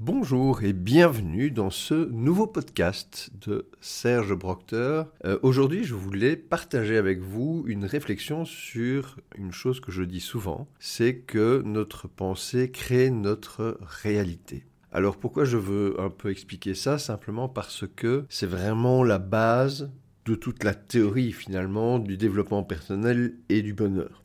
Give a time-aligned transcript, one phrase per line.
[0.00, 5.08] Bonjour et bienvenue dans ce nouveau podcast de Serge Proctor.
[5.24, 10.20] Euh, Aujourd'hui, je voulais partager avec vous une réflexion sur une chose que je dis
[10.20, 14.66] souvent, c'est que notre pensée crée notre réalité.
[14.92, 16.98] Alors pourquoi je veux un peu expliquer ça?
[16.98, 19.90] Simplement parce que c'est vraiment la base
[20.26, 24.22] de toute la théorie finalement du développement personnel et du bonheur.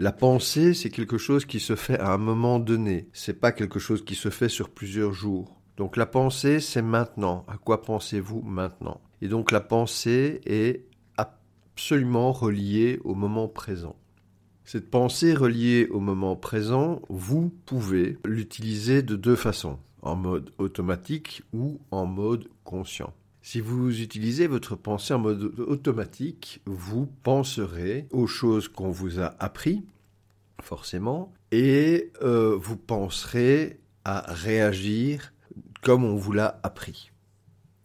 [0.00, 3.08] La pensée, c'est quelque chose qui se fait à un moment donné.
[3.12, 5.60] C'est pas quelque chose qui se fait sur plusieurs jours.
[5.76, 7.44] Donc la pensée, c'est maintenant.
[7.48, 9.00] À quoi pensez-vous maintenant?
[9.22, 10.84] Et donc la pensée est
[11.16, 13.96] absolument reliée au moment présent.
[14.62, 21.42] Cette pensée reliée au moment présent, vous pouvez l'utiliser de deux façons, en mode automatique
[21.52, 23.12] ou en mode conscient.
[23.42, 29.34] Si vous utilisez votre pensée en mode automatique, vous penserez aux choses qu'on vous a
[29.38, 29.84] appris,
[30.62, 35.32] forcément, et euh, vous penserez à réagir
[35.82, 37.10] comme on vous l'a appris.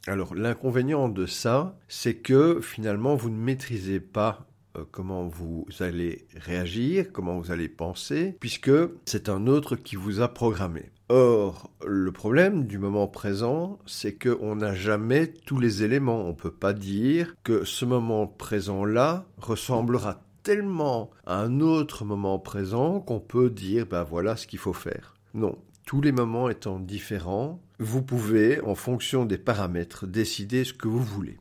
[0.08, 4.46] Alors l'inconvénient de ça, c'est que finalement vous ne maîtrisez pas
[4.92, 8.72] comment vous allez réagir, comment vous allez penser, puisque
[9.06, 10.92] c'est un autre qui vous a programmé.
[11.10, 16.24] Or, le problème du moment présent, c'est qu'on n'a jamais tous les éléments.
[16.24, 22.40] On ne peut pas dire que ce moment présent-là ressemblera tellement à un autre moment
[22.40, 25.16] présent qu'on peut dire, ben voilà ce qu'il faut faire.
[25.34, 25.58] Non.
[25.86, 31.04] Tous les moments étant différents, vous pouvez, en fonction des paramètres, décider ce que vous
[31.04, 31.38] voulez.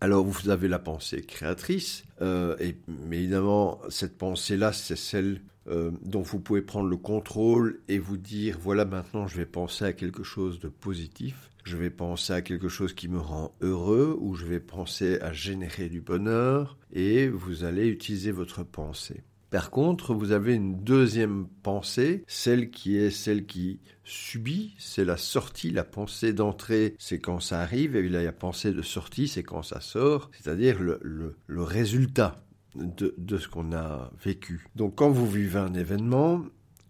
[0.00, 5.90] Alors vous avez la pensée créatrice, euh, et, mais évidemment cette pensée-là, c'est celle euh,
[6.02, 9.92] dont vous pouvez prendre le contrôle et vous dire voilà maintenant je vais penser à
[9.92, 14.34] quelque chose de positif, je vais penser à quelque chose qui me rend heureux ou
[14.34, 19.24] je vais penser à générer du bonheur et vous allez utiliser votre pensée.
[19.50, 25.16] Par contre, vous avez une deuxième pensée, celle qui est celle qui subit, c'est la
[25.16, 29.62] sortie, la pensée d'entrée, c'est quand ça arrive, et la pensée de sortie, c'est quand
[29.62, 32.44] ça sort, c'est-à-dire le, résultat
[32.74, 34.66] de, de ce qu'on a vécu.
[34.74, 36.44] Donc quand vous vivez un événement,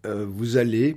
[0.07, 0.97] euh, vous allez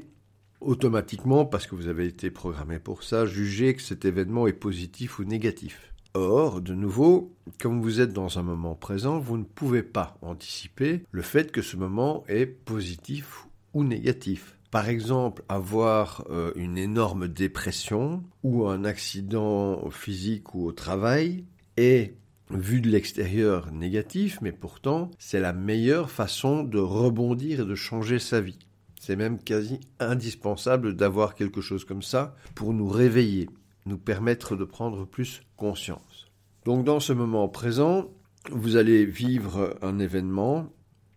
[0.62, 5.20] automatiquement, parce que vous avez été programmé pour ça, juger que cet événement est positif
[5.20, 5.94] ou négatif.
[6.16, 11.04] Or, de nouveau, comme vous êtes dans un moment présent, vous ne pouvez pas anticiper
[11.12, 14.58] le fait que ce moment est positif ou négatif.
[14.72, 21.46] Par exemple, avoir euh, une énorme dépression ou un accident physique ou au travail
[21.78, 22.16] est
[22.52, 28.20] vu de l'extérieur négatif, mais pourtant c'est la meilleure façon de rebondir et de changer
[28.20, 28.60] sa vie.
[29.00, 33.50] C'est même quasi indispensable d'avoir quelque chose comme ça pour nous réveiller
[33.90, 36.28] nous permettre de prendre plus conscience.
[36.66, 38.10] Donc dans ce moment présent,
[38.52, 40.72] vous allez vivre un événement,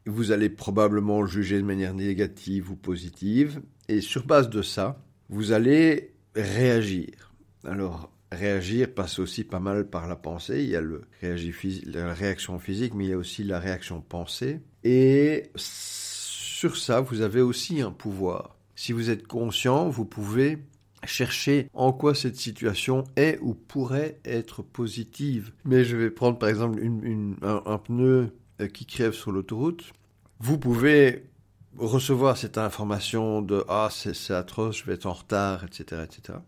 [0.06, 5.52] vous allez probablement juger de manière négative ou positive, et sur base de ça, vous
[5.52, 7.32] allez réagir.
[7.64, 12.58] Alors, réagir passe aussi pas mal par la pensée, il y a le la réaction
[12.58, 17.80] physique, mais il y a aussi la réaction pensée, et sur ça, vous avez aussi
[17.80, 18.56] un pouvoir.
[18.74, 20.58] Si vous êtes conscient, vous pouvez
[21.04, 25.52] chercher en quoi cette situation est ou pourrait être positive.
[25.64, 26.80] Mais je vais prendre par exemple
[27.42, 29.92] un, pneu euh, qui crève sur l'autoroute.
[30.40, 31.24] Vous pouvez
[31.78, 36.38] recevoir cette information de ah c'est atroce, je vais être en retard, etc., etc.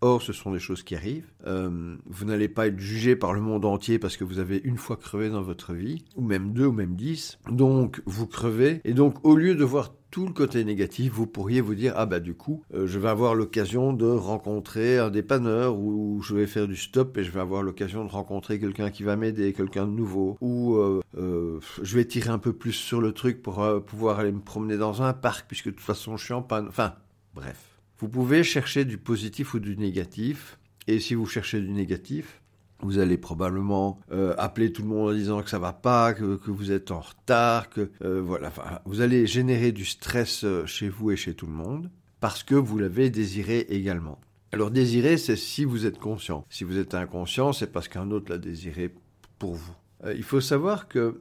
[0.00, 1.30] Or, ce sont des choses qui arrivent.
[1.46, 4.76] Euh, vous n'allez pas être jugé par le monde entier parce que vous avez une
[4.76, 7.38] fois crevé dans votre vie, ou même deux, ou même dix.
[7.50, 8.80] Donc, vous crevez.
[8.84, 12.06] Et donc, au lieu de voir tout le côté négatif, vous pourriez vous dire ah
[12.06, 16.46] bah du coup euh, je vais avoir l'occasion de rencontrer un dépanneur ou je vais
[16.46, 19.86] faire du stop et je vais avoir l'occasion de rencontrer quelqu'un qui va m'aider, quelqu'un
[19.86, 24.20] de nouveau ou euh, je vais tirer un peu plus sur le truc pour pouvoir
[24.20, 26.68] aller me promener dans un parc puisque de toute façon je suis en panne.
[26.68, 26.94] Enfin
[27.34, 32.42] bref, vous pouvez chercher du positif ou du négatif et si vous cherchez du négatif,
[32.80, 36.50] vous allez probablement euh, appeler tout le monde en disant que ça va pas, que,
[36.50, 38.52] vous êtes en retard, que euh, voilà.
[38.84, 41.90] Vous allez générer du stress euh, chez vous et chez tout le monde
[42.20, 44.18] parce que vous l'avez désiré également.
[44.52, 46.44] Alors désirer, c'est si vous êtes conscient.
[46.48, 48.94] Si vous êtes inconscient, c'est parce qu'un autre l'a désiré
[49.38, 49.74] pour vous.
[50.14, 51.20] il faut savoir que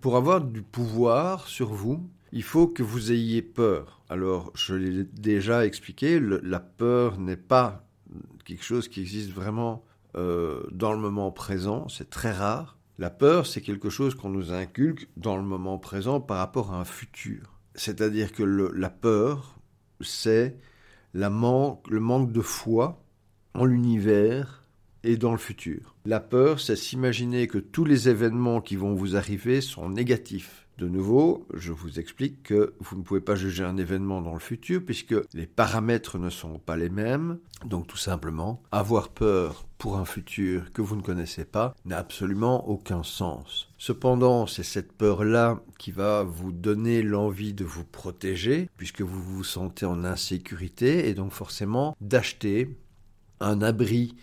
[0.00, 4.02] pour avoir du pouvoir sur vous, il faut que vous ayez peur.
[4.08, 7.86] Alors, je l'ai déjà expliqué, la peur n'est pas
[8.44, 9.84] quelque chose qui existe vraiment
[10.16, 12.76] euh, dans le moment présent, c'est très rare.
[12.98, 16.80] La peur, c'est quelque chose qu'on nous inculque dans le moment présent par rapport à
[16.80, 17.60] un futur.
[17.74, 19.58] C'est-à-dire que la peur,
[20.00, 20.58] c'est
[21.14, 23.02] le manque de foi
[23.54, 24.64] en l'univers
[25.04, 25.96] et dans le futur.
[26.04, 30.61] La peur, c'est s'imaginer que tous les événements qui vont vous arriver sont négatifs.
[30.78, 34.40] De nouveau, je vous explique que vous ne pouvez pas juger un événement dans le
[34.40, 37.38] futur puisque les paramètres ne sont pas les mêmes.
[37.66, 42.68] Donc tout simplement, avoir peur pour un futur que vous ne connaissez pas n'a absolument
[42.68, 43.68] aucun sens.
[43.78, 49.44] Cependant, c'est cette peur-là qui va vous donner l'envie de vous protéger puisque vous vous
[49.44, 52.76] sentez en insécurité et donc forcément d'acheter
[53.40, 54.16] un abri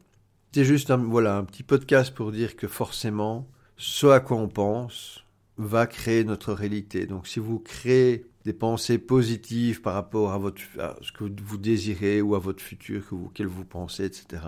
[0.53, 3.47] C'est juste un, voilà, un petit podcast pour dire que forcément,
[3.77, 5.23] ce à quoi on pense
[5.57, 7.07] va créer notre réalité.
[7.07, 10.61] Donc si vous créez des pensées positives par rapport à, votre,
[11.01, 14.43] ce que vous désirez ou à votre futur que vous, auquel vous pensez, etc.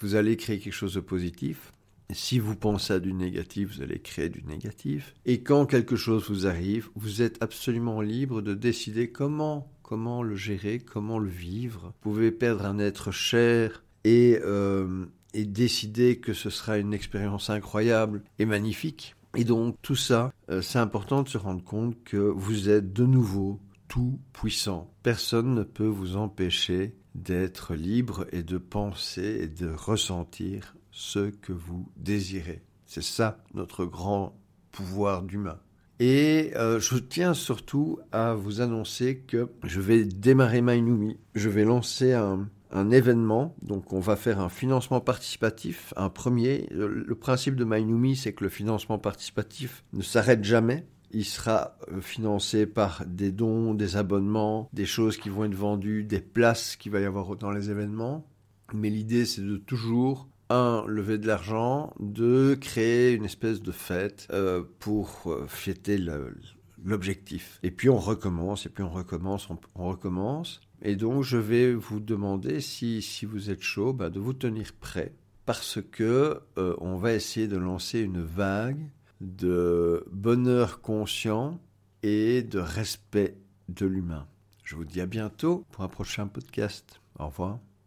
[0.00, 1.72] Vous allez créer quelque chose de positif.
[2.10, 5.14] si vous pensez à du négatif, vous allez créer du négatif.
[5.26, 10.36] Et quand quelque chose vous arrive, vous êtes absolument libre de décider comment, comment le
[10.36, 11.92] gérer, comment le vivre.
[12.02, 15.04] Vous pouvez perdre un être cher et, euh,
[15.34, 19.14] et décider que ce sera une expérience incroyable et magnifique.
[19.36, 23.04] Et donc tout ça, euh, c'est important de se rendre compte que vous êtes de
[23.04, 24.92] nouveau tout puissant.
[25.02, 31.52] Personne ne peut vous empêcher d'être libre et de penser et de ressentir ce que
[31.52, 32.62] vous désirez.
[32.86, 34.38] C'est ça notre grand
[34.72, 35.58] pouvoir d'humain.
[36.00, 41.18] Et euh, je tiens surtout à vous annoncer que je vais démarrer Mainumi.
[41.34, 46.66] Je vais lancer un, un événement, donc on va faire un financement participatif, un premier.
[46.70, 50.86] Le, principe de MyNumi, c'est que le financement participatif ne s'arrête jamais.
[51.10, 56.04] Il sera euh, financé par des dons, des abonnements, des choses qui vont être vendues,
[56.04, 58.26] des places qu'il va y avoir dans les événements.
[58.74, 64.28] Mais l'idée, c'est de toujours un, lever de l'argent, deux, créer une espèce de fête
[64.32, 65.98] euh, pour euh, fêter
[66.84, 67.58] l'objectif.
[67.62, 70.60] Et puis on recommence, et puis on recommence, on recommence.
[70.82, 75.12] Et donc, je vais vous demander, si, vous êtes chaud, bah, de vous tenir prêt,
[75.44, 78.90] parce que euh, on va essayer de lancer une vague
[79.20, 81.60] de bonheur conscient
[82.02, 83.36] et de respect
[83.68, 84.26] de l'humain.
[84.62, 87.00] Je vous dis à bientôt pour un prochain podcast.
[87.18, 87.58] Au revoir.